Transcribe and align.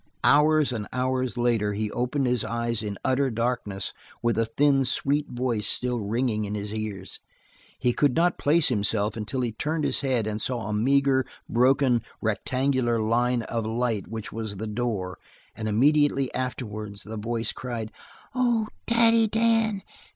Hours 0.23 0.71
and 0.73 0.87
hours 0.91 1.37
later 1.37 1.73
he 1.73 1.91
opened 1.91 2.25
his 2.25 2.43
eyes 2.43 2.81
in 2.81 2.97
utter 3.05 3.29
darkness 3.29 3.93
with 4.23 4.35
a 4.35 4.47
thin, 4.57 4.83
sweet 4.83 5.27
voice 5.29 5.67
still 5.67 5.99
ringing 5.99 6.43
in 6.43 6.55
his 6.55 6.73
ears. 6.73 7.19
He 7.77 7.93
could 7.93 8.15
not 8.15 8.39
place 8.39 8.69
himself 8.69 9.15
until 9.15 9.41
he 9.41 9.51
turned 9.51 9.83
his 9.83 9.99
head 9.99 10.25
and 10.25 10.41
saw 10.41 10.65
a 10.65 10.73
meager, 10.73 11.23
broken, 11.47 12.01
rectangular 12.19 12.99
line 12.99 13.43
of 13.43 13.63
light 13.67 14.07
which 14.07 14.31
was 14.31 14.57
the 14.57 14.65
door, 14.65 15.19
and 15.55 15.67
immediately 15.67 16.33
afterwards 16.33 17.03
the 17.03 17.17
voice 17.17 17.53
cried: 17.53 17.91
"Oh, 18.33 18.69
Daddy 18.87 19.27
Dan! 19.27 19.83